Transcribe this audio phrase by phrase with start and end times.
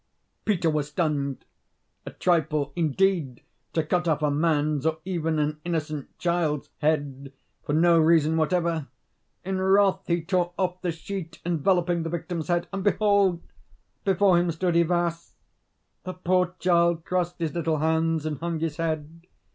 [0.45, 1.45] Peter was stunned.
[2.07, 7.31] A trifle, indeed, to cut off a man's, or even an innocent child's, head
[7.61, 8.87] for no reason whatever!
[9.45, 13.43] In wrath he tore off the sheet enveloping the victim's head, and behold!
[14.03, 15.35] before him stood Ivas.
[16.01, 19.27] The poor child crossed his little hands, and hung his head.